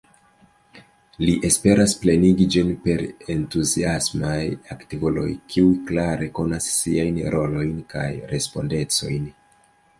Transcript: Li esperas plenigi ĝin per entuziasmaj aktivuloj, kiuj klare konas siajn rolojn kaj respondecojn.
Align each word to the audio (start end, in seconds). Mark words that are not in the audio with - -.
Li 1.23 1.33
esperas 1.49 1.93
plenigi 2.05 2.47
ĝin 2.55 2.71
per 2.85 3.03
entuziasmaj 3.35 4.39
aktivuloj, 4.77 5.29
kiuj 5.53 5.77
klare 5.93 6.33
konas 6.41 6.73
siajn 6.81 7.23
rolojn 7.39 7.81
kaj 7.97 8.11
respondecojn. 8.37 9.33